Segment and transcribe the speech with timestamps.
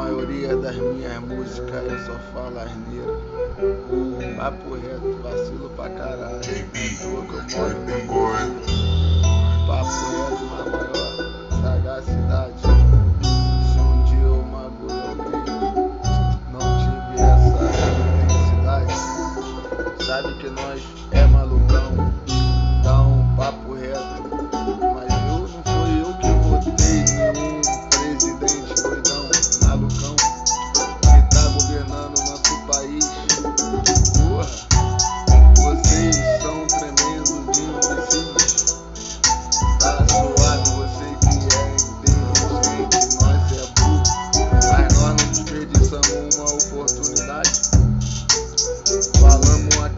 [0.00, 3.12] maioria das minhas músicas eu só falo asneira.
[4.36, 6.40] Papo reto, vacilo pra caralho.
[7.02, 8.39] Tua que eu moro.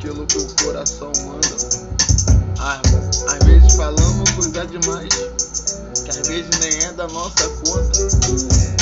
[0.03, 1.47] Aquilo que o coração manda.
[2.59, 5.15] Às, às vezes falamos coisa demais,
[6.03, 8.01] que às vezes nem é da nossa conta.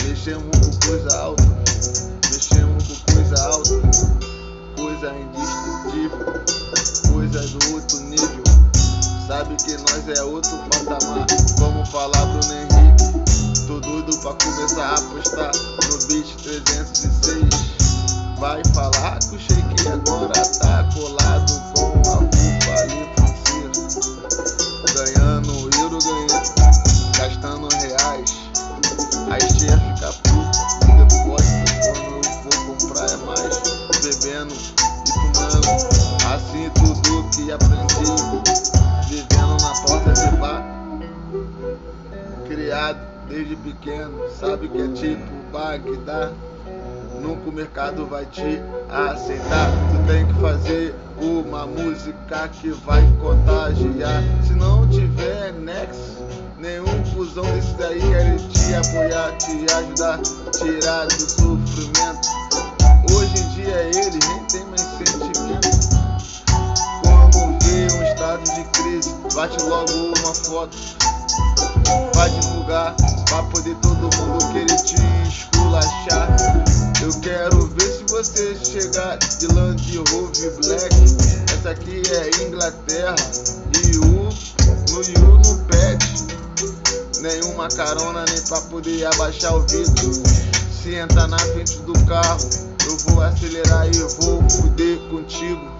[0.09, 1.43] Mexemos com coisa alta,
[2.33, 3.71] mexemos com coisa alta,
[4.77, 6.43] coisa indestrutível,
[7.13, 8.45] coisa do outro nível.
[9.27, 11.27] Sabe que nós é outro patamar,
[11.59, 13.67] vamos falar Bruno Henrique.
[13.67, 15.53] Tô doido pra começar a apostar
[15.87, 17.81] no beat 306.
[18.39, 20.70] Vai falar que o Shake agora tá
[29.31, 33.81] Aí tia fica puta, no depósito quando eu for comprar é mais.
[34.03, 35.69] Bebendo e fumando,
[36.35, 38.05] assim tudo que aprendi.
[39.09, 40.65] Vivendo na porta de bar,
[42.49, 46.33] criado desde pequeno, sabe que é tipo Bagdá.
[47.23, 49.71] Nunca o mercado vai te aceitar.
[49.93, 54.25] Tu tem que fazer uma música que vai contagiar.
[54.45, 56.17] Se não tiver nexo,
[56.59, 60.21] nenhum fusão desse daí quer te apoiar, te ajudar,
[60.53, 62.29] tirar do sofrimento.
[63.13, 65.71] Hoje em dia ele nem tem mais sentimento.
[67.03, 70.77] Quando vê um estado de crise, bate logo uma foto.
[72.15, 72.95] Vai divulgar,
[73.29, 74.97] pra poder todo mundo querer te
[75.29, 76.29] esculachar.
[77.03, 80.95] Eu quero ver se você chegar de Land Rover Black.
[81.53, 83.17] Essa aqui é Inglaterra.
[83.85, 84.29] E o
[84.91, 86.10] no no pet.
[87.21, 90.11] Nenhuma carona nem pra poder abaixar o vidro.
[90.83, 92.49] Se entrar na frente do carro,
[92.87, 95.71] eu vou acelerar e vou fuder contigo.